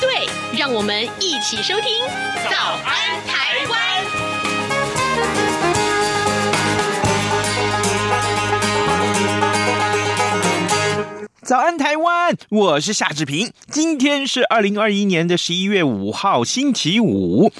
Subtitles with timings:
[0.00, 0.28] 对，
[0.58, 1.90] 让我们一起收听
[2.50, 3.80] 《早安台湾》。
[11.42, 13.52] 早安台湾，我是夏志平。
[13.70, 17.52] 今天是二零二一年的十一月五号，星期五。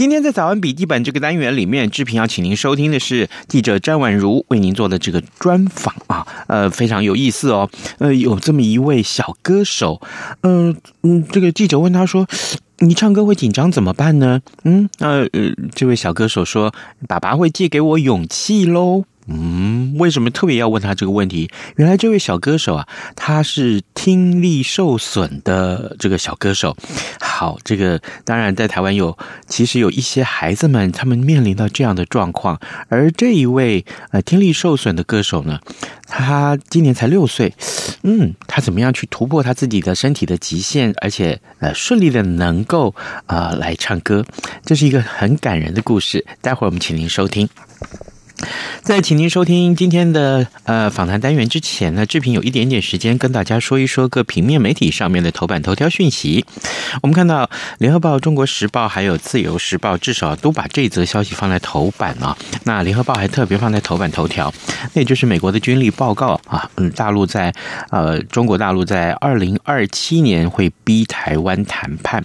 [0.00, 7.68] 今天在早安笔记本这个单元里面，志平要请您收听的是记者詹婉如为您做的这个专访啊，呃，非常有意思哦。
[7.98, 10.00] 呃，有这么一位小歌手，
[10.40, 12.26] 嗯、嗯，这个记者问他说
[12.80, 16.72] ：“你唱歌会紧张怎么办呢？”嗯，呃呃，这位小歌手说
[17.06, 21.50] ：“爸爸会借给我勇气喽。”嗯，为什么特别要问他这个问题？
[21.76, 26.76] 原来这位小歌手啊，他是听力受损的这个小歌手。
[27.20, 35.60] 好，这个当然在台湾有，其实有一些孩子们他们面临到这样的状况，而这一位呃听力受损的歌手呢，
[36.06, 37.54] 他今年才六岁。
[38.02, 42.94] 嗯，他怎么样去突破他自己的身体的极限，而且呃顺利的能够
[43.26, 44.24] 啊、呃、来唱歌，
[44.64, 46.24] 这是一个很感人的故事。
[46.40, 47.48] 待会儿我们请您收听。
[48.82, 56.44] 在请您收听今天的呃访谈单元之前呢，志平有一点点时间跟大家说一说各平面媒体上面的头版头条讯息。
[57.02, 57.46] 我们看到
[57.78, 62.36] 《联合报》、《中国时报》还有《自由时报》，至少都把这则消息放在头版啊。
[62.64, 64.52] 那《联合报》还特别放在头版头条，
[64.94, 67.52] 那也就是美国的军力报告啊，嗯，大陆在
[67.90, 72.24] 呃中国大陆在二零二七年会逼台湾谈判。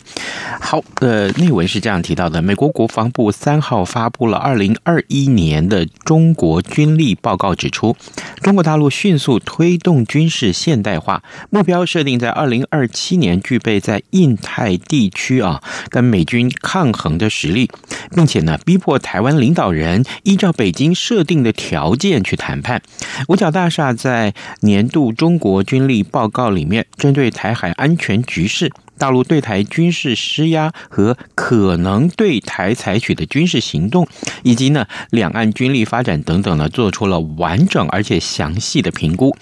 [0.60, 5.86] 好，呃，内文是这样提到的：美国国防部三号发布了二零二一年的。
[6.06, 7.98] 中国军力报告指出，
[8.42, 17.70] 中国大陆迅速推动军事现代化，目标设定在二零二七年具备在印太地区啊跟美军抗衡的实力，
[18.16, 22.82] 并且呢逼迫台湾领导人依照北京设定的条件去谈判。
[23.28, 28.72] 五角大厦在年度中国军力报告里面，针对台海安全局势。
[28.98, 34.08] 大陆对台军事施压和可能对台采取的军事行动，
[34.44, 39.36] 以及呢两岸军力发展等等呢，做出了完整而且详细的评估。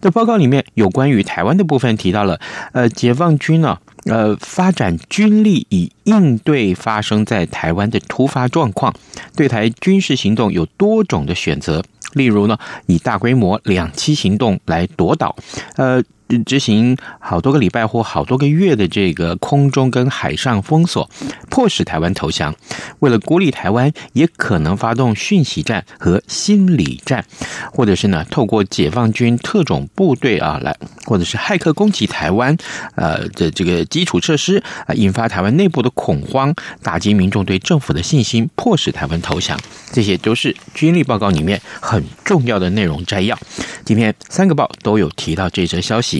[0.00, 2.40] 在报告里面有关于台湾的部分提到了，
[2.72, 8.94] 呃，解放军呢，呃，发展军力以应对发生在台湾的突发状况，
[9.36, 11.82] 对台军事行动有多种的选择，
[12.14, 12.56] 例如呢，
[12.86, 15.34] 以大规模两栖行动来夺岛，
[15.76, 16.02] 呃。
[16.38, 21.08] 执行好多个礼拜或好多个月的这个空中跟海上封锁，
[21.48, 22.54] 迫使台湾投降。
[23.00, 27.24] 为了孤立台湾，也可能发动讯息战和心理战，
[27.72, 30.76] 或者是呢，透过解放军特种部队啊来，
[31.06, 32.56] 或者是骇客攻击台湾
[32.94, 39.58] 呃的这个基础设施啊，引发台湾内部的恐慌，打击民众对政府的信心，迫使台湾投降。
[39.92, 43.38] 这些都是军力报告里面很重要的内容摘要。
[43.84, 46.19] 今天三个报都有提到这则消息。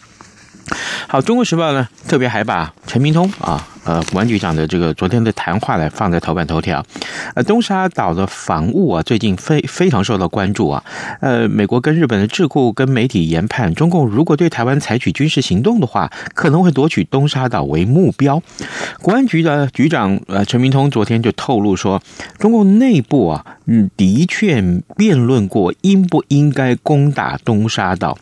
[1.07, 3.67] 好，《中国时报》呢，特别还把陈明通啊。
[3.83, 6.85] 呃，国安局长的这个昨天的谈话来放在头版头条。
[7.33, 10.83] 呃，东沙岛的防务啊，最近非非常受到关注啊。
[11.19, 18.39] 呃，美国跟日本的智库跟媒体研判，中共如果对台湾采取军事行动的话，可能会夺取东沙岛为目标。
[19.01, 21.99] 国安局的局长呃陈明通昨天就透露说，
[22.37, 24.61] 中共内部啊，嗯，的确
[24.95, 28.15] 辩论过应不应该攻打东沙岛。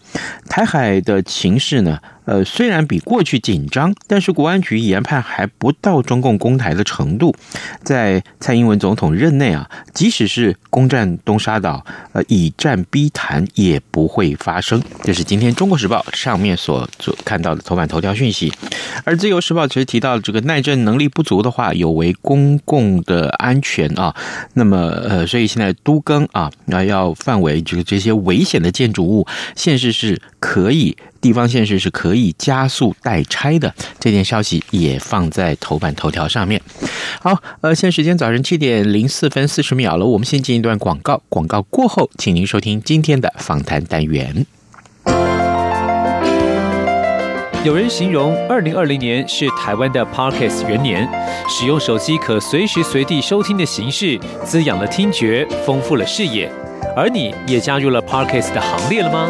[0.47, 5.49] 台海的情势呢，呃，虽然比过去紧张，但是国安局研判还。
[5.57, 7.35] 不到中共攻台的程度，
[7.83, 14.81] 在蔡英文总统任内啊，即使是攻占东沙岛，呃，以战逼谈也不会发生。
[15.03, 18.53] 这是今天《中国时报》上面所做看到的头版头条讯息。
[19.03, 24.15] 而《自由时报》其实提到这个耐震能力不足的话，有违公共的安全啊。
[24.53, 30.95] 那么呃，所以现在都更啊，要要范围就是这些危险的建筑物，现实是可以。
[31.21, 36.61] 地方县市是可以加速代拆的，这件消息也放在头版头条上面。
[37.21, 44.45] 好，呃，现在时间早晨七点零四分四十秒了，我们先进一段广告，广告过后，请您收听今天的访谈单元。
[47.65, 51.05] 有人形容二零二零年是台湾的 Parkes 元年，
[51.49, 56.49] 使用手机可随时随地收听的形式，滋养了听觉，丰富了视野，
[56.95, 59.29] 而你也加入了 Parkes 的行列了吗？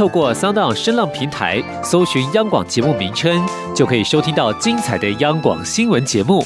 [0.00, 6.42] 透过 Sound 声浪平台搜寻央广节目名称，就可以收听到精彩的央广新闻节目。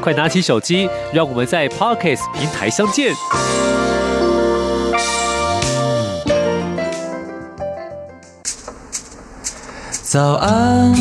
[0.00, 3.12] 快拿起手机，让我们在 Podcast 平台相见。
[10.00, 10.94] 早安，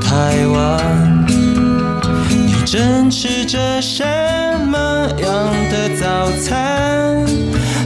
[0.00, 1.26] 台湾，
[2.30, 4.02] 你正吃着什
[4.66, 4.78] 么
[5.18, 6.95] 样的早餐？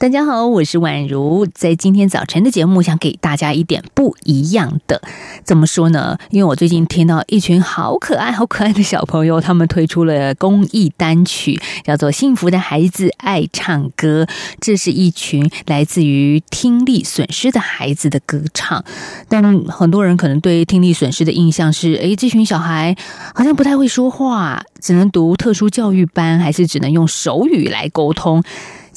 [0.00, 5.02] 大家好，我是宛如，在今天早晨的节目，想给大家一点不一样的。
[5.42, 6.16] 怎么说呢？
[6.30, 14.24] 因为我最近听到一群好可爱、好可爱的小朋友，他们推出了公益单曲，叫做《幸福的孩子爱唱歌》。
[14.60, 18.84] 这是一群来自于听力损失的孩子的歌唱。
[19.28, 22.96] 但很多人可能对听力损失的印象是：诶，这群小孩
[23.34, 28.40] 好像不太会说话，只能读特殊教育班，还是只能用手语来沟通。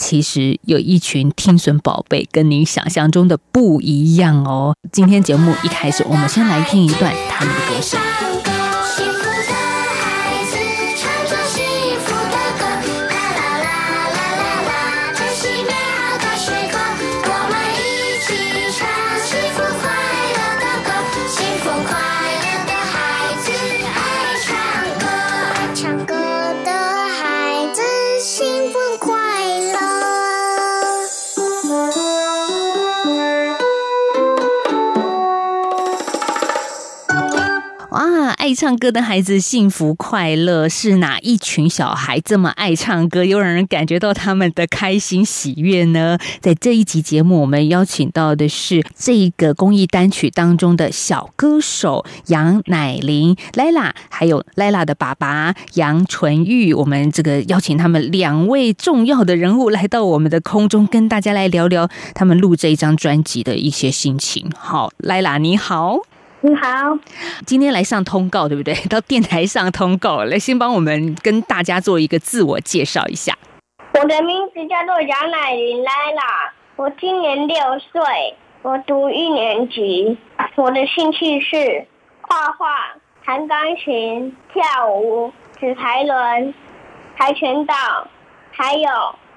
[0.02, 4.76] 其实有一群听损宝贝，跟你想象中的不一样哦。
[4.92, 8.00] 今天节目一开始，我们先来听一段他们的歌声。
[38.42, 46.18] 爱唱歌的孩子幸福快乐，是哪一群小孩这么爱唱歌，又让人感觉到他们的开心喜悦呢？
[46.40, 56.74] 在这一集节目，我们邀请到的是这个公益单曲当中的小歌手杨乃琳、莱拉，还有莱拉的爸爸杨纯玉。
[56.74, 64.50] 我们这个邀请他们两位重要的人物来到我们的空中，跟大家来聊聊他们录这一张专辑的一些心情。
[64.58, 66.00] 好，莱拉你好。
[66.44, 66.98] 你好，
[67.46, 68.74] 今天来上通告，对不对？
[68.90, 73.38] 到电台上通告，来先帮我们跟大家做一个自我介绍一下。
[73.94, 78.02] 我的名字叫做杨乃琳莱拉，我今年六岁，
[78.64, 80.18] 我读一年级。
[80.56, 81.86] 我的兴趣是
[82.22, 86.54] 画画、弹钢琴、跳舞、纸牌轮、
[87.18, 87.76] 跆拳道，
[88.52, 88.90] 还有。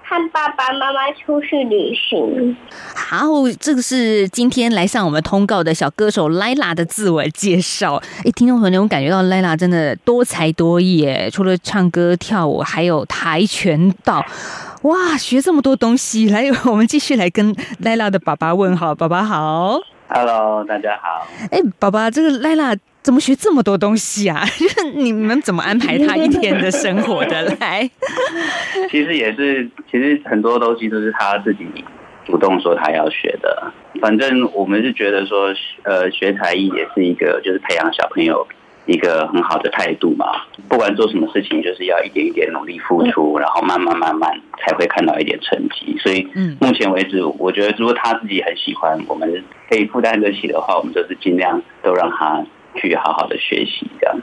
[0.07, 2.55] 和爸爸妈妈出去旅行。
[2.95, 3.27] 好，
[3.59, 7.97] 这个是今天来上我们通告的小歌手 Lila 的自我介绍。
[8.19, 14.25] 哎，听众朋友，我感觉到 Lila 真的多才多艺耶，除了唱歌、跳舞，还有跆拳道。
[14.83, 16.29] 哇，学这么多东西！
[16.29, 18.95] 来，我们继续来跟 Lila 的爸爸问好。
[18.95, 21.27] 爸爸好，Hello，大家好。
[21.51, 22.77] 哎，爸爸，这个莱拉。
[23.05, 24.43] 怎么学这么多东西啊？
[24.59, 27.43] 就是你们怎么安排他一天的生活的？
[27.61, 27.89] 来，
[28.91, 31.67] 其实也是，其实很多东西都是他自己
[32.25, 33.71] 主动说他要学的。
[34.01, 38.47] 反正我们是觉得说，呃，学才艺也是一个，就是培养小朋友
[38.87, 40.25] 一个很好的态度嘛。
[40.71, 45.95] 不管做什么事情，就是要一点一点努力付出，然后慢慢慢慢才会看到一点成绩。
[45.99, 46.27] 所以，
[46.59, 52.43] 目前为止，我觉得如果他自己很喜欢，我们可以负担得起的话，我们就是尽量都让他。
[52.77, 54.17] 去好好的学习，这样。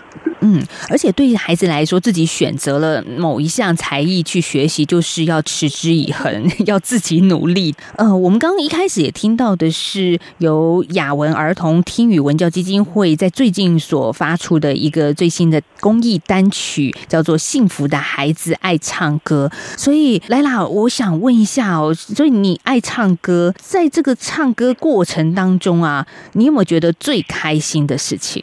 [0.43, 7.75] 嗯，而且对于孩子来说，自己选择了某一项才艺去学习，就是要持之以恒， 要自己努力。
[7.95, 19.51] 呃，我们刚刚一开始也听到的是由雅文儿童听语文教基金会在最近所发出的一个最新的公益单曲，叫做《幸福的孩子爱唱歌》。
[19.77, 28.40] 所以，莱拉，我想问一下哦，所以你爱唱歌，在这个唱歌过程当中啊，你有没有觉得最开心的事情？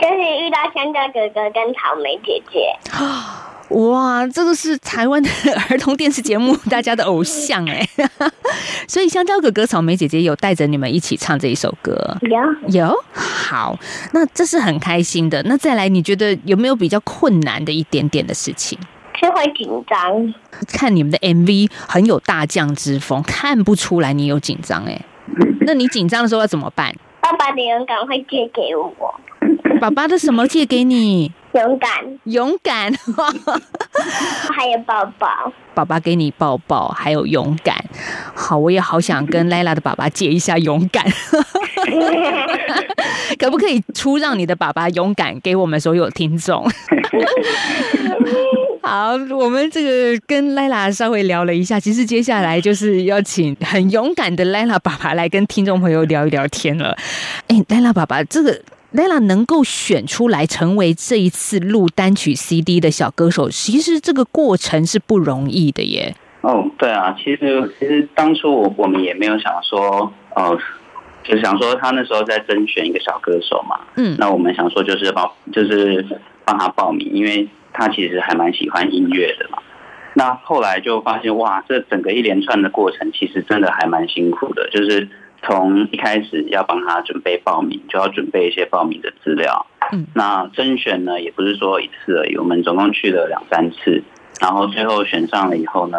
[0.00, 2.72] 就是遇到香蕉哥哥跟草莓姐姐，
[3.76, 5.28] 哇，这个是台湾的
[5.68, 7.86] 儿童电视节目大家的偶像哎，
[8.88, 12.38] 所以香蕉哥哥、草莓姐姐有带着你们一起唱这一首歌，有
[12.80, 13.76] 有，好，
[14.12, 15.42] 那这是很开心的。
[15.42, 18.78] 那再来，你觉得有没有比较困难的一点点的事情？
[19.20, 20.32] 是会紧张，
[20.72, 24.98] 看你们的 MV 很有大将之风，看不出来你有紧张哎，
[25.62, 26.94] 那你紧张的时候要怎么办？
[27.20, 29.20] 爸爸的勇敢会借给我。
[29.80, 31.32] 爸爸的什么借给你？
[31.54, 31.90] 勇敢，
[32.24, 32.92] 勇敢，
[34.54, 35.28] 还有抱抱。
[35.74, 37.74] 爸爸给你抱抱，还有勇敢。
[38.34, 41.04] 好，我也好想跟 莱拉的爸爸借一下勇敢。
[43.38, 46.68] 可不可以出让你的爸爸勇敢给我们所有听众？
[48.82, 56.96] 好，我们这个跟莱拉稍微聊了一下，其实接下来就是要请很勇敢的莱拉爸爸来跟听众朋友聊一聊天了。
[57.48, 58.60] 哎，莱拉爸爸，这个。
[58.92, 66.14] 莱拉能够选出来成为这一次录单曲 CD 的小歌手，其实这个过程是不容易的耶。
[66.40, 70.58] 哦，对啊，其实其实当初我我们也没有想说，哦，
[71.22, 76.02] 就是想说他那时候在甄选一个小歌手嘛，嗯，那我们想说就是帮就是
[76.46, 79.58] 帮他报名，因为他其实还蛮喜欢音乐的嘛。
[80.14, 85.06] 那后来就发现哇，这整个一连串的过程其实真的还蛮辛苦的，就是。
[85.42, 89.66] 从一开始要帮他准备报名，就要准备一些报名的资料。
[89.92, 94.02] 嗯，那甄选呢，也不是说一次而已，我们总共去了两三次，
[94.40, 95.98] 然后最后选上了以后呢，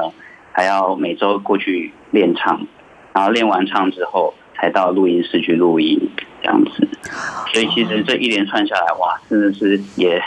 [0.51, 2.67] 还要每周过去练唱，
[3.13, 5.99] 然后练完唱之后，才到录音室去录音，
[6.43, 6.87] 这样子。
[7.51, 10.21] 所以其实这一连串下来，哇，真的是也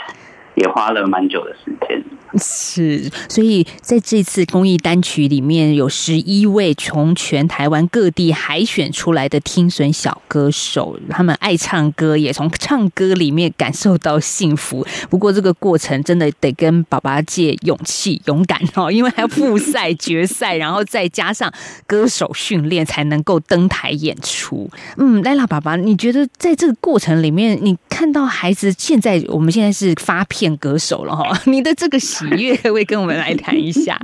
[0.55, 2.02] 也花了蛮久的时间。
[2.37, 14.85] 是，所以在这次公益单曲里面有十一位从全台湾各地海选出来的听损小歌手，他们爱唱歌，也从唱歌里面感受到幸福。
[15.09, 21.51] 不过这个过程真的得跟爸爸借勇气、勇敢哦，因为还要复赛、决赛，然后再加上
[21.85, 24.69] 歌手训练，才能够登台演出。
[24.97, 31.99] 嗯，莱拉爸爸，你觉得在这个过程里面，你看到孩子现在，我们现在是发片歌手了哈， 你的这个。
[31.99, 33.97] 喜悦，可不可以跟我们来谈一下？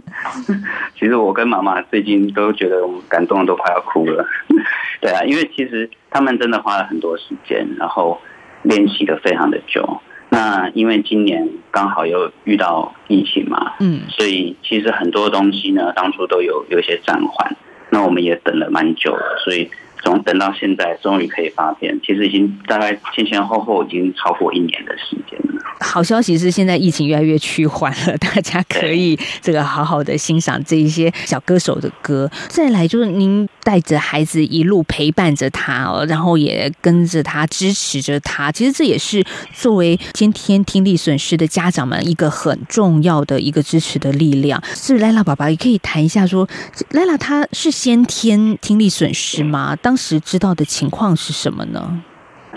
[0.98, 4.25] 其实我跟妈妈最近都觉得我们感动的都快要哭了。
[5.01, 8.19] 对啊，因为其实他们真的花了很多时间，然后
[8.62, 10.00] 练习的非常的久。
[10.29, 17.55] 那因为今年刚好又遇到疫情嘛，嗯，所以其实很多东西呢，当初都有有一些暂缓。
[17.89, 19.69] 那我们也等了蛮久了，所以
[20.03, 21.99] 从等到现在，终于可以发片。
[22.05, 25.61] 其实已经大概前前后后已经超过一年的时间了。
[25.81, 32.29] 好消息是，现在疫情越来越趋缓了，大家可以这个好好的欣赏这一些小歌手的歌。
[32.47, 38.51] 再来就是您带着孩子一路陪伴着他哦，然后也跟着他支持着他。
[38.51, 39.23] 其实这也是
[39.53, 44.59] 作为先天听力损失的家长们一个很重要的一个支持的力量。
[44.73, 46.49] 是莱拉爸爸也可以谈一下说，
[46.93, 49.75] 莱拉他是先天听力损失吗？
[49.75, 52.01] 当时知道的情况是什么呢？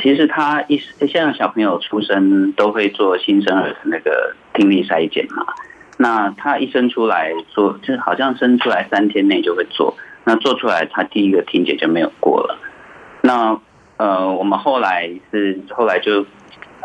[0.01, 5.45] 其实他一现在小朋友出生都会做新生儿的那个听力筛检嘛，
[5.99, 12.59] 那他一生出来做，就好像生出来三天内就会做，那做出来他第一个听解就没有过了。
[13.23, 13.61] 那
[13.97, 16.27] 呃，我们后来是后来就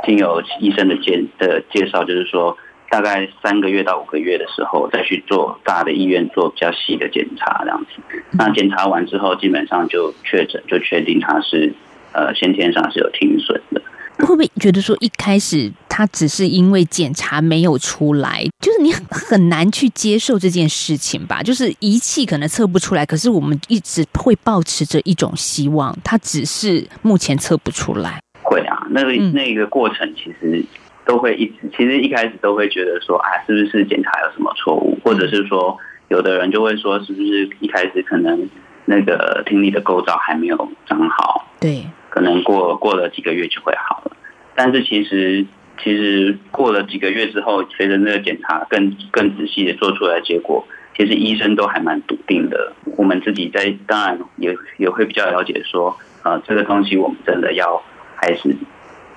[0.05, 2.57] 经由医生的介的介绍，就是说
[2.89, 8.01] 大概三个月到五个月的时候再去做大的医院做比较细的检查这样子。
[8.31, 11.73] 那检查完之后，基本上就确诊，就确定他是。
[12.13, 13.81] 呃，先天上是有听损的，
[14.25, 21.41] 会不会觉得说一开始他只是因为检查没有出来，就是你很很难去接受这件事情吧？
[21.41, 28.19] 就是仪器可能测不出来，可是我们一直会抱持着一种希望，他只是目前测不出来。
[28.43, 30.63] 会啊，那个那个过程其实
[31.03, 35.75] 都会一直，其实一开始都会觉得说啊，是不是检查有什么错误，或者是说
[36.09, 38.47] 有的人就会说，是不是一开始可能
[38.85, 41.47] 那个听力的构造还没有长好？
[41.59, 41.83] 对。
[42.11, 44.11] 可能过过了几个月就会好了，
[44.53, 45.43] 但是其实
[45.83, 52.73] 其实过了几个月之后，随着那个检查更更仔细的做出来结果，其实医生都还蛮笃定的。
[52.97, 57.81] 我们自己在当然也也会比较了解说，呃，这个东西我们真的要
[58.15, 58.55] 还是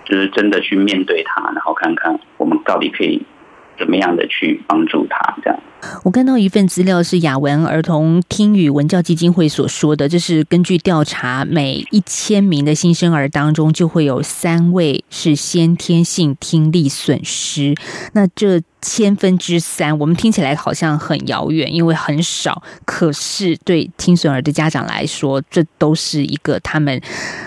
[0.05, 3.23] 就是真的去面对它，然后看看我们到底可以
[3.81, 5.59] 怎么样的去帮助他这样。
[6.05, 17.75] 我看到一份资料是雅文儿童听语文教基金会所说的，这是根据调查，每一千名的新生儿当中就会有三位是先天性听力损失。
[18.13, 22.63] 那这千分之三，我们听起来好像很遥远，因为很少。
[22.85, 27.01] 可是对听损儿的家长来说，这都是一个他们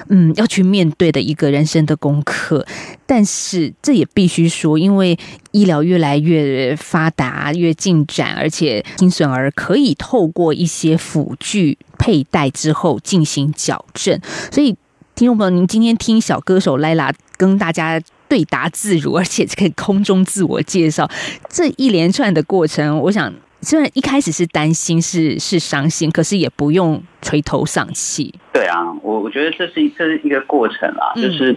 [0.10, 2.66] 嗯要去面对的一个人生的功课。
[3.06, 5.18] 但是这也必须说，因为
[5.52, 8.34] 医疗越来越发达，越进展。
[8.36, 14.20] 而且听损儿可以透过一些辅具佩戴之后进行矫正，
[14.52, 14.76] 所以
[15.16, 18.02] 听众朋友，您今天听小歌手莱拉跟大家
[18.34, 21.08] 对答自如，而且可以空中自我介绍
[21.48, 28.34] 这一连串的过程，我想虽然一开始是担心，是是伤心，可是也不用垂头丧气。
[28.52, 31.56] 对啊，我我觉得这是这是一个过程啊，就是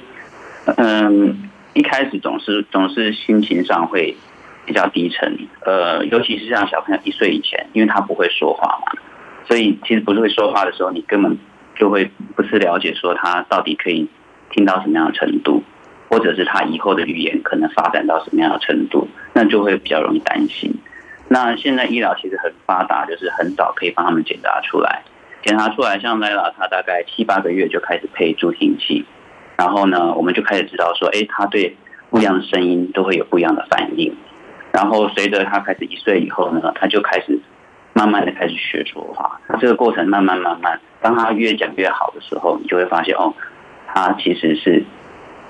[0.76, 1.48] 嗯。
[1.76, 4.16] 一开始总是总是心情上会
[4.64, 8.98] 比较低沉，呃，尤其是像小朋友一岁以前，因为他不会说话嘛，
[9.46, 11.36] 所以其实不是会说话的时候，你根本
[11.78, 14.08] 就会不是了解说他到底可以
[14.48, 15.62] 听到什么样的程度，
[16.08, 20.74] 或者是他以后的语言可能发展到什么样的程度，那就会比较容易担心。
[21.28, 25.02] 那现在医疗其实很发达，就是很早可以帮他们检查出来。
[25.42, 29.04] 检查出来，像莱拉，他大概七八个月就开始配助听器，
[29.56, 31.76] 然后呢，我们就开始知道说，哎，他对
[32.10, 34.12] 不一样的声音都会有不一样的反应。
[34.72, 37.38] 然后随着他开始一岁以后呢，他就开始
[37.92, 39.40] 慢慢的开始学说话。
[39.60, 43.32] 这个过程慢慢慢慢，当他越讲越好的时候，你就会发现哦，
[43.86, 44.84] 他其实是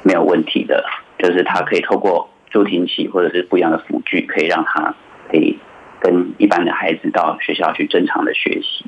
[0.06, 0.84] 没有问题的，
[1.18, 4.94] 就是他可以透过助听器或者是不一样的辅具，可以让他
[5.30, 5.58] 可以。
[5.98, 8.84] 跟一般的孩子到学校去正常的学习，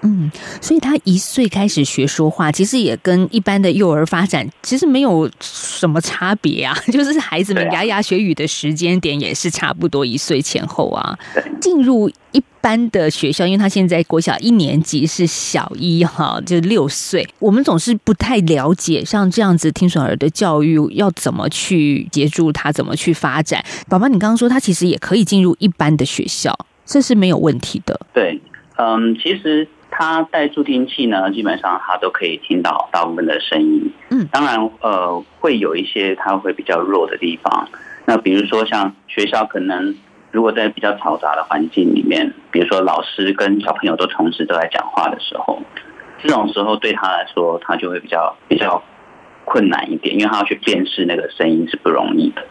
[0.00, 0.30] 嗯，
[0.60, 11.16] 所以他一岁开始学说话，其实也跟一般的幼儿发展其实没有什么差别啊， 就是孩子们牙牙学语的时间点也是差不多一岁前后啊，
[11.60, 12.10] 进入
[12.66, 12.76] 一。
[12.76, 17.24] 班的学校，因为他现在国小一年级是小一哈，就六岁。
[17.38, 23.64] 我们总是不太了解像这样子听损儿的教育要怎么去协助他，怎么去发展。
[23.88, 26.52] 宝宝，你刚刚说他其实也可以进入一般的学校，
[26.84, 28.00] 这是没有问题的。
[28.12, 28.40] 对，
[28.78, 33.92] 嗯，其实他带助听器呢，基本上他都可以听到大部分的声音。
[34.10, 37.68] 嗯，当然，呃，会有一些他会比较弱的地方。
[38.06, 39.94] 那比如说像学校可能。
[40.36, 45.62] 如果在比较嘈杂的环境里面，比如说老师跟小朋友都同时都在讲话的时候，
[46.22, 48.82] 这种时候对他来说，他就会比较比较
[49.46, 52.44] 困难一点，因为他要去辨识那个声音是不容易的。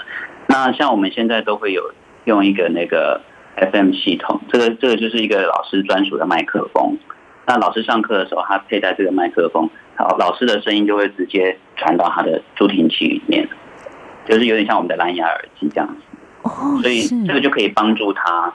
[0.47, 3.21] 那像我们现在都会有用一个那个
[3.57, 6.97] FM 系统，这个这个就是一个老师专属的麦克风。
[7.45, 13.47] 那老师上课的时候，他佩戴这个麦克风，好，老师的声音就会直接传到他的助听器里面，
[14.27, 16.14] 就是有点像我们的蓝牙耳机这样子。
[16.81, 18.53] 所以这个就可以帮助他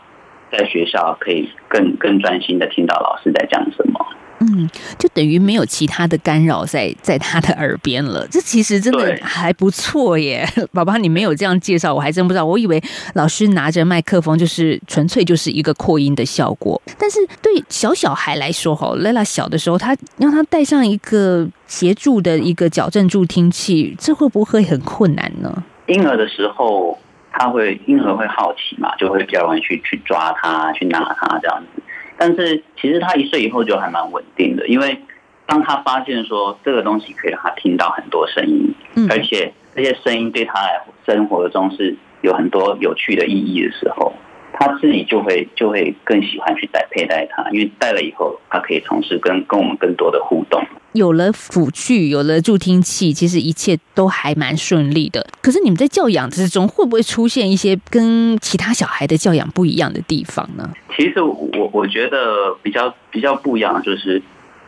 [0.50, 4.06] 在学校可以更更专心的听到老师在讲什么。
[4.42, 4.66] 嗯，
[4.98, 8.26] 就等于没有其他的干扰在在他的耳边了。
[8.30, 12.46] 这其实真的还不错耶， 宝宝，你没有这样介绍，我还真不知道。
[12.46, 16.80] 我以为老师拿着麦克风就是纯粹就是一个扩音的效果。
[16.98, 25.62] 但是对小小孩来说，哈，莱拉小的时候，他让他带上一个协助的一个矫正助听器，这会不会很困难呢？
[25.86, 26.98] 婴儿的时候。
[27.32, 31.82] 他会婴儿会好奇嘛，就会比较容易去去抓它，去拿它这样子。
[32.16, 35.00] 但是其实他一岁以后就还蛮稳定的，因为
[35.46, 38.74] 当他发现说这个东西可以让他听到很多声音，
[39.08, 44.12] 而且这些声音对他来生活中是有很多有趣的意义的时候，
[44.52, 50.62] 他自己就会就会更喜欢去戴佩戴它，因为戴了以后，他可以从事跟跟我们更多的互动。
[50.92, 55.24] 有了辅具，有了助听器，其实一切都还蛮顺利的。
[55.40, 60.68] 可是你们在教养之中，会不会出现一些跟其他小孩的教养不一样的地方呢？
[60.96, 64.20] 其实我我觉得比较比较不一样，就是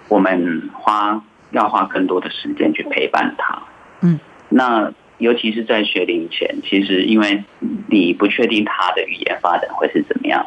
[0.08, 3.61] 我们花要花更多的时间去陪伴他。
[4.02, 7.42] 嗯，那尤其是在学龄前，其实因为
[7.88, 10.46] 你不确定他的语言发展会是怎么样，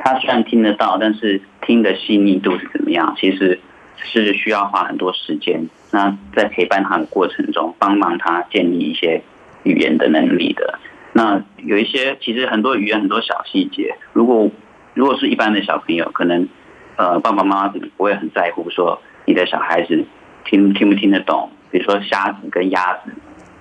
[0.00, 3.60] 他虽然听得到，但是听的细腻度是怎么样，其实。
[3.96, 9.22] 是需要花很多时间，那在陪伴他的过程中，帮忙他建立一些
[9.62, 10.78] 语言的能力的。
[11.12, 14.50] 那有一些其实很多语言很多小细节，如果
[14.94, 16.48] 如果是一般的小朋友，可能
[16.96, 20.04] 呃爸爸妈妈不会很在乎说你的小孩子
[20.44, 23.12] 听听不听得懂，比如说虾子跟鸭子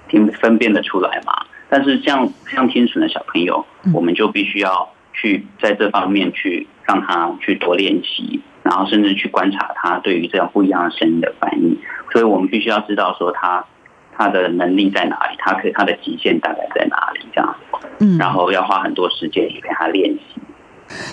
[0.07, 1.33] 听分辨得出来嘛。
[1.69, 8.41] 但是像像听损的小朋友，我们就必须要去在这方面去让他去多练习。
[8.63, 11.78] 然后甚至去观察他对于这样不一样的声音的反应，
[12.12, 13.63] 所以我们必须要知道说他
[14.15, 17.56] 他的能力在哪里，他可以他的极限大概在哪里这样，
[17.99, 20.41] 嗯，然后要花很多时间去陪他练习。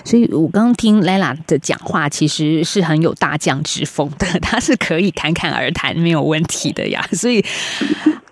[0.03, 7.43] 所以我刚刚听莱拉的讲话，其实是很有大将之风的， 他是可以侃侃而谈没有问题的呀，所以。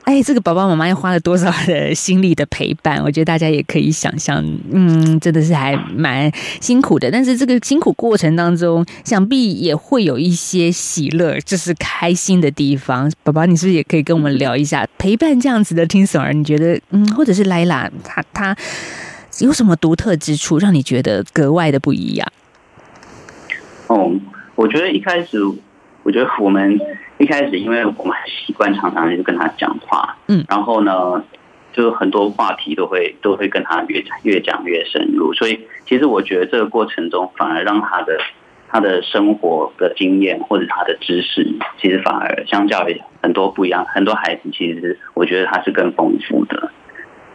[0.10, 3.00] 哎，这个爸爸妈妈又花了多少的心力的陪伴？
[3.04, 7.12] 我觉得大家也可以想象，嗯，真的是还蛮辛苦的。
[7.12, 13.12] 但是这个辛苦过程当中，想必也会有一些喜乐，就是开心的地方。
[13.24, 16.34] 宝宝，你是不是也可以跟我们聊一下陪伴这样子的听损儿？
[16.34, 18.58] 你觉得，嗯，或者是莱拉，他他
[19.42, 22.28] 有什么独特之处，让你觉得格外的不一样？
[23.86, 24.12] 哦，
[24.56, 25.38] 我觉得一开始，
[26.04, 26.80] 我觉得我们。
[27.20, 31.22] 一开始，因为我们很习惯常常就跟他讲话，嗯，然后呢，
[31.74, 38.18] 就很多话题都会都会跟他越讲越讲越深入，所以其实我觉得这个过程中反而让他的
[38.70, 41.46] 他的生活的经验或者他的知识，
[41.78, 46.72] 其实反而相较于很多不一样，很多孩子其实我觉得他是更丰富的。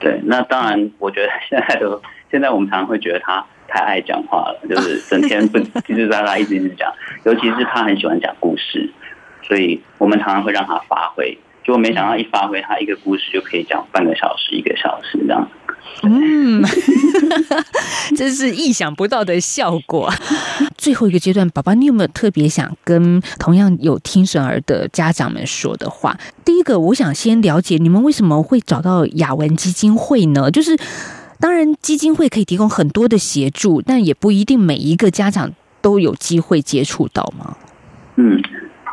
[0.00, 2.00] 对，那当然，我觉得现在都
[2.30, 6.92] 现在我们常常会觉得他太爱讲话了，就是 整天不叽叽喳喳一直一直讲，
[7.24, 8.90] 尤其是他很喜欢讲故事，
[9.42, 11.38] 所以我们常常会让他发挥。
[11.64, 15.48] 结果没想到一发挥，他一个故事就可以讲半个小时、一个小时这样。
[16.02, 16.62] 嗯，
[18.16, 20.12] 真是意想不到的效果。
[20.76, 26.14] 最后一个阶段，宝宝，你有没有特别想跟同样有听损儿的家长们说的话？
[26.44, 30.50] 第一个，我想先了解你们为什么会找到雅文基金会呢？
[30.50, 30.76] 就是
[31.40, 37.56] 当然，基金会可以提供很多的协助，但也不一定每一个家长都有机会接触到吗？
[38.16, 38.42] 嗯。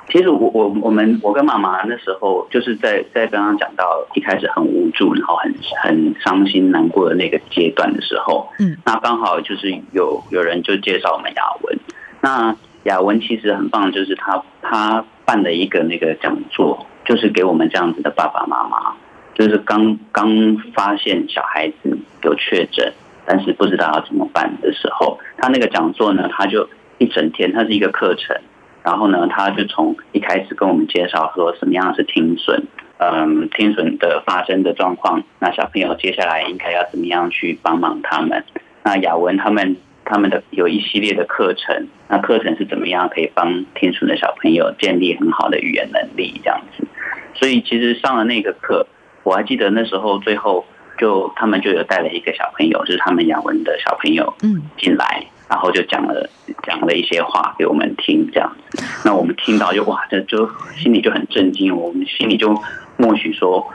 [0.10, 11.80] 其实我我我们我跟妈妈那时候就是在在刚刚讲到一开始很无助，然后很很伤心难过的那个阶段的时候，嗯，那刚好就是有有人就介绍我们雅文，
[12.20, 18.94] 那雅文其实很棒，就是他他办了一个那个讲座，就是给我们这样子的爸爸妈妈，
[19.42, 22.94] 就是刚刚发现小孩子有确诊，
[23.26, 28.40] 但是不知道要怎么办的时候，他那个讲座呢，他就一整天，他是一个课程。
[28.84, 32.64] 然后呢，他就从一开始跟我们介绍说什么样是听损，
[33.00, 38.44] 嗯，听损的发生的状况，那小朋友接下来应该要怎么样去帮忙他们？
[38.84, 39.76] 那雅文他们
[40.06, 46.86] 他们的有一系列的课程，那课程是怎么样可以帮听损的小朋友建立很好的语言能力这样子？
[47.34, 48.86] 所以其实上了那个课，
[49.24, 50.66] 我还记得那时候最后
[50.98, 55.26] 就他们就有带了一个小朋友，就是他们雅文的小朋友，嗯，进来。
[55.50, 56.30] 然后就讲了
[56.64, 62.58] 讲了一些话给我们听，这样子，那我们听到就哇，这就心里就很震惊，我们心里就
[62.96, 63.68] 默许说，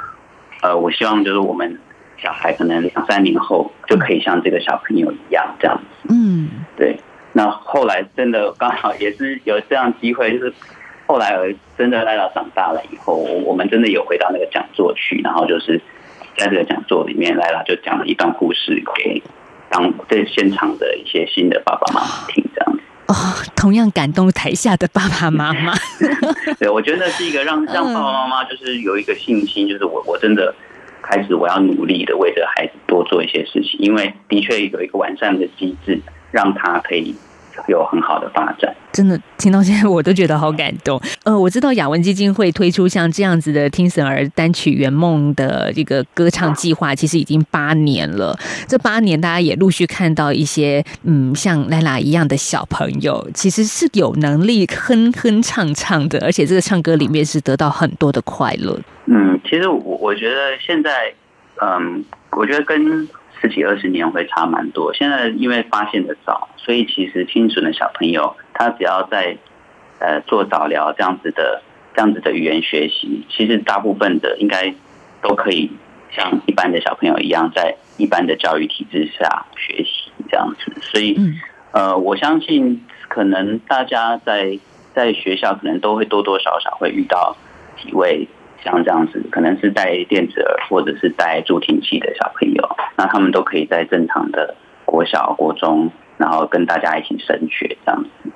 [0.62, 1.78] 呃，我希望就是我们
[2.16, 6.08] 小孩可能两三年后就可以像这个小朋友一样这样子。
[6.08, 6.98] 嗯，对。
[7.34, 10.50] 那后来真的刚好也是有这样机会，就是
[11.06, 15.80] 后来真的赖到长大了以后，我们真的有回到那个讲座去，然后就是
[16.36, 19.22] 在这个讲座里面，赖到就讲了一段故事给。
[19.68, 23.14] 当在现场的一些新的爸爸妈妈听这样子哦，
[23.56, 25.74] 同样感动台下的爸爸妈妈。
[26.60, 30.54] 对，我觉得那是一个让让爸爸妈妈就是有一个信心，就是我我真的
[31.02, 37.12] 开始我要努力的为着孩子多做一些事情，因为的确有一个完善的机制，让他可以。
[37.68, 41.00] 有很好的发展，真的听到现在我都觉得好感动。
[41.24, 48.38] 呃，我知道雅文基金会推出像这样子的听损儿单曲圆梦的这个歌唱计划，其实已经八年了。
[48.68, 58.78] 这八年，大家也陆续看到一些嗯，像莱拉一样的小朋友，其实是有能力哼哼唱唱的，而且这个唱歌里面是得到很多的快乐。
[59.06, 61.12] 嗯，其实我我觉得现在，
[61.60, 63.08] 嗯，我觉得跟。
[63.40, 64.92] 十几二十年会差蛮多。
[64.94, 69.36] 现在因为发现的早，所以其实听损的小朋友，他只要在
[69.98, 71.62] 呃做早疗这样子的
[71.94, 74.74] 这样子的语言学习，其实大部分的应该
[75.22, 75.70] 都可以
[76.10, 80.72] 像一般的小朋友一样，在一般的教育体制下学习这样子。
[80.80, 81.18] 所以
[81.72, 84.58] 呃，我相信可能大家在
[84.94, 87.36] 在学校可能都会多多少少会遇到
[87.82, 88.26] 几位。
[88.62, 98.30] 像这样子，可能是戴电子耳或者是戴助听器的小朋友，那他们都可以在正常的国小、国中，然后跟大家一起升学这样子。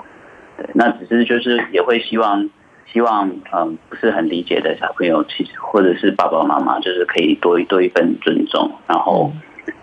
[0.57, 2.49] 对，那只是就是也会希望，
[2.87, 9.33] 希望嗯不是很理解的小朋友，其实或者是爸爸妈妈，就是可以多一多一份尊重，然后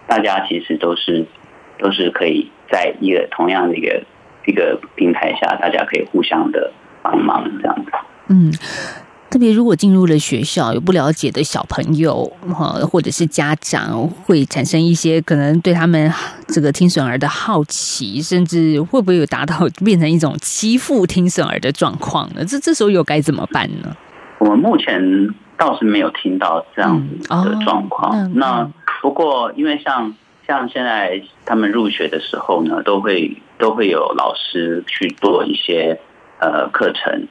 [0.08, 1.26] 大家其实都是
[1.80, 4.04] 都是可以在一个同样的一个
[4.46, 6.72] 一个平台下，大家可以互相的
[7.02, 7.92] 帮忙这样子。
[8.30, 8.52] 嗯。
[9.30, 16.12] 特别如果进入了学校，有不了解的小朋友哈，或者是家长，会产生一些可能对他们
[16.48, 22.46] 这个听损儿的好奇，甚至会不会有达到变成一种欺负听损儿的状况呢？
[22.46, 23.96] 这这时候又该怎么办呢？
[24.40, 25.02] 我们目前
[25.58, 28.16] 倒是没有听到这样子的状况。
[28.16, 30.16] 嗯哦、那不过，因为像
[30.48, 36.00] 像现在他们入学的时候呢，都会都会有老师去做一些
[36.40, 37.28] 呃课程。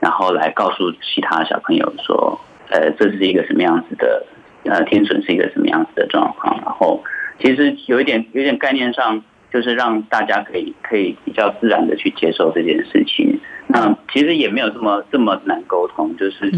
[0.00, 4.26] 然后来告诉其他小朋友说，呃，这是一个什么样子的，
[4.64, 6.56] 呃，天损是一个什么样子的状况。
[6.64, 7.02] 然后
[7.38, 13.38] 其实有一点，有一点概念上，就是让大家可以可以比较自然的去接受这件事情。
[13.66, 16.50] 那其实也没有这么这么难沟通，就是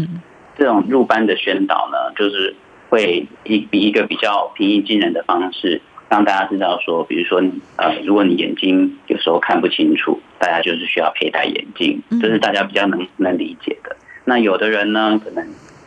[0.57, 2.55] 这种入班的宣导呢，就是
[2.89, 5.81] 会以比一个比较平易近人的方式。
[6.09, 7.41] 让大家知道说，比如说，
[7.77, 13.95] 呃，如果你眼睛有时候看不清楚，大家就是需要佩戴眼镜，这是大家比较能能理解的。
[14.25, 15.45] 那有的人呢，可能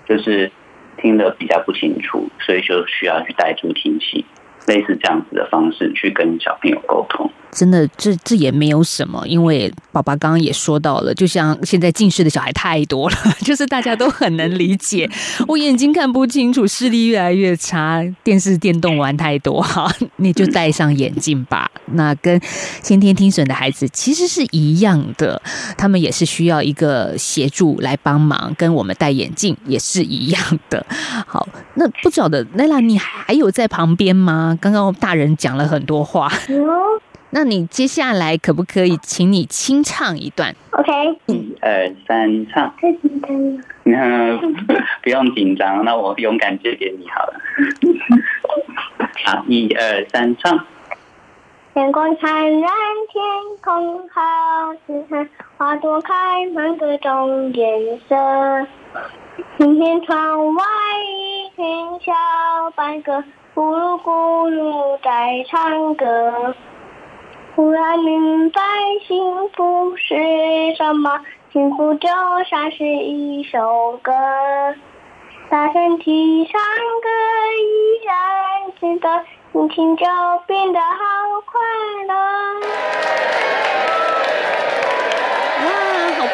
[0.08, 0.50] 就是
[0.98, 4.24] 听得比较不清楚，所以就需要去戴助听器。
[4.66, 7.30] 类似这样子的方式去跟小朋友沟通。
[7.52, 15.08] 真的，这这也没有什么，因为爸爸刚刚也说到了，就像现在近视的小孩太多了， 就是大家都很能理解。
[15.48, 21.70] 我眼睛看不清楚，视力越来越差，电视电动玩太多， 哈，你就戴上眼镜吧。
[21.92, 22.38] 那跟
[22.82, 25.40] 先天听损的孩子其实是一样的，
[25.78, 30.84] 他们也是需要一个协助来帮忙，跟我们戴眼镜也是一样的。
[31.26, 34.58] 好，那不晓得奈拉，你还有在旁边吗？
[34.60, 36.28] 刚刚大人讲了很多话。
[37.30, 40.92] 那你接下来可不可以请你清唱一段？OK，
[41.26, 42.72] 一二三，唱。
[42.80, 44.40] 太紧张了。
[45.02, 47.34] 不用紧张，那我勇敢借给你好了。
[49.24, 50.58] 好，一二三，唱。
[51.74, 52.70] 阳光灿烂，
[53.12, 53.22] 天
[53.62, 58.16] 空好晴朗，花朵开满各种颜色。
[59.58, 60.64] 今天窗外
[61.56, 62.12] 听小
[62.74, 66.54] 白鸽，咕噜咕噜在唱歌。
[67.54, 68.60] 忽然明白
[69.08, 70.14] 幸福是
[70.76, 71.18] 什么，
[71.50, 72.08] 幸福就
[72.50, 74.12] 像是一首歌，
[75.48, 77.08] 大声地唱歌
[77.62, 78.14] 依然
[78.78, 80.04] 值得，心情就
[80.46, 80.94] 变得好
[81.46, 81.58] 快
[82.06, 82.14] 乐。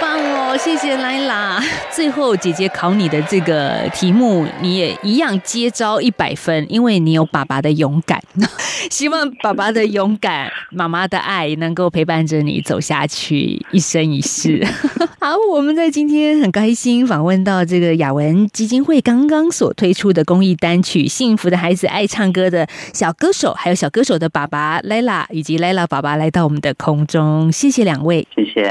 [0.00, 1.62] 棒哦，谢谢莱拉。
[1.90, 8.20] 最后，姐姐考你的这个题目，你也一样接招一百分，因为你有爸爸的勇敢。
[8.90, 14.66] 希望爸爸的勇敢、妈妈的爱，能够陪伴着你走下去一生一世。
[15.20, 28.62] 好，我们在今天很开心访问到这个雅文基金会刚刚所推出的公益单曲《幸福的孩子爱唱歌》的小歌手，还有小歌手的爸爸莱拉，以及莱拉爸爸来到我们的空中，谢谢两位，谢谢。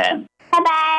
[0.52, 0.91] 拜拜！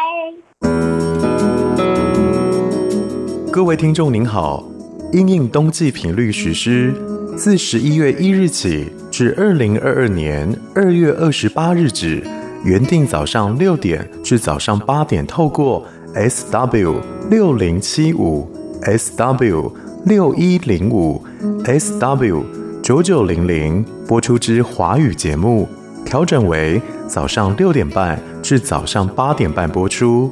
[3.53, 4.65] 各位听众您好，
[5.13, 6.95] 因应冬季频率实施，
[7.37, 12.23] 自十一月一日起至二零二二年二月二十八日止，
[12.65, 16.97] 原定早上六点至早上八点，透过 SW
[17.31, 18.51] 六零七五、
[18.83, 19.73] SW
[20.05, 21.23] 六一零五、
[21.65, 22.43] SW
[22.83, 25.69] 九九零零播出之华语节目。
[26.05, 30.31] 调整为早上六点半至早上八点半播出，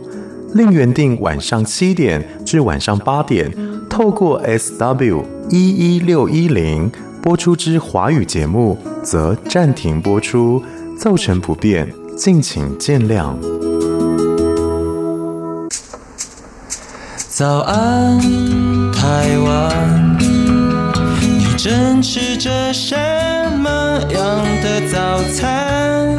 [0.55, 3.53] 另原定晚上七点至晚上八点，
[3.89, 6.91] 透过 SW 一一六一零
[7.23, 10.63] 播出之华语节目，则暂停播出，
[10.99, 13.35] 造成不便，敬请见谅。
[17.29, 18.19] 早安，
[18.93, 22.97] 台湾，你正吃着什
[23.59, 26.19] 么样的早餐？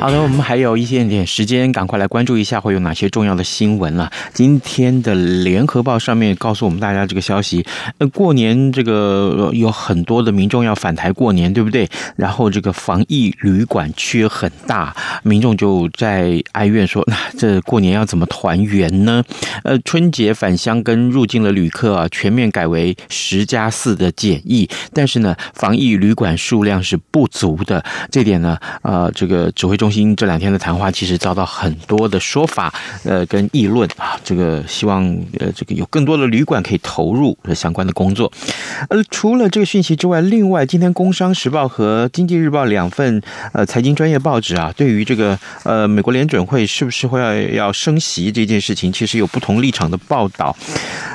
[0.00, 4.08] 好的，我们还有一点点时间，赶快来关注一下会有哪些重要的新闻了。
[4.32, 7.66] 今天的联合报上面告诉我们大家这个消息，
[7.98, 11.88] 呃，过年这个有很多的民众要返台过年，对不对？
[12.14, 19.24] 然后这个防疫旅馆缺很大，民众就在哀怨说，那这过年要怎么团圆呢？
[19.64, 29.88] 呃，春节返乡跟入境的旅客啊，全面改为十加四的检疫，但是呢，防疫旅馆数量是不足的，这点呢，呃，这个指挥中。
[29.88, 32.70] 心这两天的谈话其实遭到很多的说法，
[33.04, 35.02] 呃，跟议论啊，这个希望
[35.38, 38.30] 呃，这个有更多的旅馆可以投入相关的工作。
[38.90, 43.20] 呃，除了这个讯息之外，另外今天《工商时报》和《经济日报》两份
[43.52, 50.54] 呃财经专业报纸啊，对于这个呃美国联准会是不是会要要升息这件事情，其实有不同立场的报道。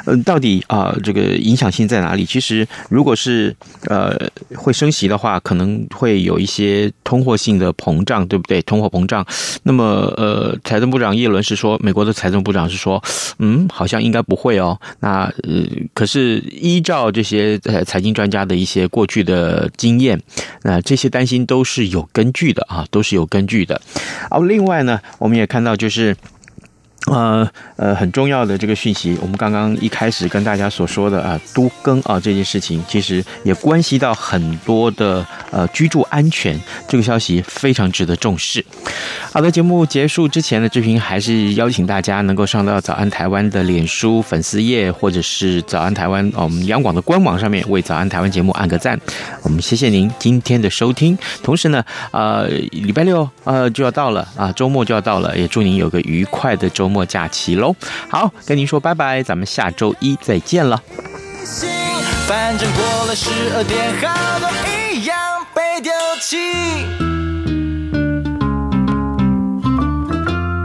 [0.05, 2.25] 呃，到底啊，这个影响性在哪里？
[2.25, 3.55] 其实如果是
[3.85, 4.19] 呃
[4.55, 8.61] 会升息的话，可能会有一些通货性的膨胀，对不对？
[8.63, 9.25] 通货膨胀，
[9.63, 13.01] 那么呃，财政部长耶伦是说，美国的财政部长是说，
[13.39, 14.79] 嗯，好像应该不会哦。
[14.99, 20.21] 那呃，可是依照这些呃财经专家的一些过去的经验，
[20.63, 23.81] 那这些担心都是有根据的啊，都是有根据的。
[24.29, 26.15] 而，另外呢，我们也看到就是。
[27.11, 38.63] 呃呃，很重要的这个讯息，我们刚刚一开始跟大家所说的啊，都更啊这件事情，其实也关系到很多的呃居住安全，这个消息非常值得重视。
[39.33, 48.97] 好的，节目结束之前呢，志平还是邀请大家能够上到早安台湾的脸书粉丝页，或者是早安台湾我们央广的官网上面为早安台湾节目按个赞。
[49.41, 56.92] 我们谢谢您今天的收听，同时呢，呃，礼拜六呃就要到了啊，周末就要到了，也祝您有个愉快的周末。
[56.93, 57.75] 末假期喽，
[58.07, 60.81] 好，跟您说拜拜，咱们下周一再见了。
[62.27, 64.49] 反正过了十二点，好多
[64.93, 65.17] 一样
[65.53, 67.12] 被丢弃。